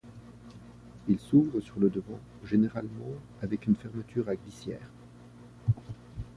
[1.07, 3.11] Il s'ouvre sur le devant, généralement
[3.43, 4.89] avec une fermeture à glissière.